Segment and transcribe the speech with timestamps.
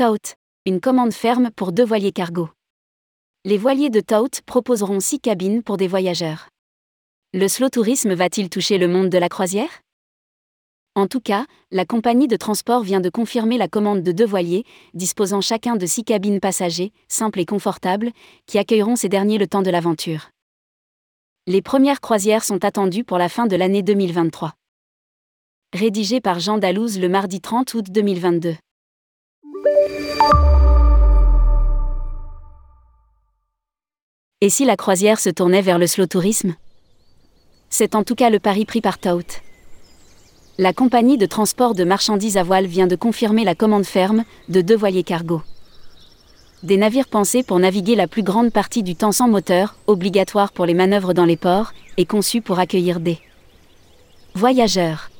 [0.00, 0.32] Tout,
[0.64, 2.48] une commande ferme pour deux voiliers cargo.
[3.44, 6.48] Les voiliers de Tout proposeront six cabines pour des voyageurs.
[7.34, 9.82] Le slow tourisme va-t-il toucher le monde de la croisière?
[10.94, 14.64] En tout cas, la compagnie de transport vient de confirmer la commande de deux voiliers,
[14.94, 18.10] disposant chacun de six cabines passagers, simples et confortables,
[18.46, 20.30] qui accueilleront ces derniers le temps de l'aventure.
[21.46, 24.54] Les premières croisières sont attendues pour la fin de l'année 2023.
[25.74, 28.56] Rédigé par Jean Dalouse le mardi 30 août 2022.
[34.42, 36.54] Et si la croisière se tournait vers le slow tourisme?
[37.68, 39.42] C'est en tout cas le pari pris par Tout.
[40.56, 44.62] La compagnie de transport de marchandises à voile vient de confirmer la commande ferme de
[44.62, 45.42] deux voiliers cargo.
[46.62, 50.66] Des navires pensés pour naviguer la plus grande partie du temps sans moteur, obligatoires pour
[50.66, 53.18] les manœuvres dans les ports, et conçus pour accueillir des
[54.34, 55.10] voyageurs.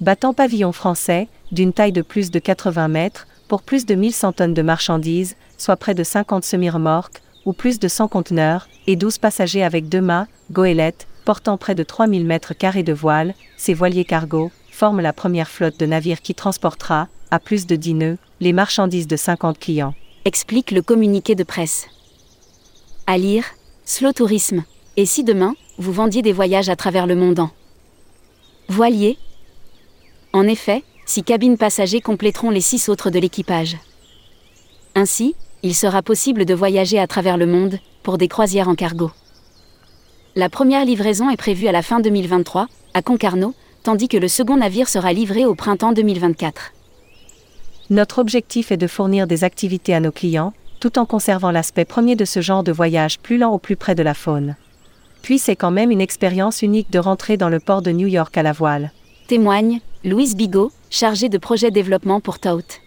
[0.00, 4.54] Battant pavillon français, d'une taille de plus de 80 mètres, pour plus de 1100 tonnes
[4.54, 9.64] de marchandises, soit près de 50 semi-remorques, ou plus de 100 conteneurs, et 12 passagers
[9.64, 14.50] avec deux mâts, goélettes, portant près de 3000 mètres carrés de voile, ces voiliers cargo,
[14.70, 19.06] forment la première flotte de navires qui transportera, à plus de 10 nœuds, les marchandises
[19.08, 19.94] de 50 clients.
[20.24, 21.86] Explique le communiqué de presse.
[23.06, 23.44] À lire,
[23.84, 24.64] Slow Tourisme.
[24.96, 27.50] Et si demain, vous vendiez des voyages à travers le monde en
[28.68, 29.16] voilier?
[30.32, 33.78] En effet, six cabines passagers compléteront les six autres de l'équipage.
[34.94, 39.10] Ainsi, il sera possible de voyager à travers le monde, pour des croisières en cargo.
[40.36, 44.58] La première livraison est prévue à la fin 2023, à Concarneau, tandis que le second
[44.58, 46.72] navire sera livré au printemps 2024.
[47.88, 52.16] Notre objectif est de fournir des activités à nos clients, tout en conservant l'aspect premier
[52.16, 54.56] de ce genre de voyage plus lent au plus près de la faune.
[55.22, 58.36] Puis c'est quand même une expérience unique de rentrer dans le port de New York
[58.36, 58.92] à la voile.
[59.26, 62.80] Témoigne Louise Bigot, chargée de projet développement pour Tout.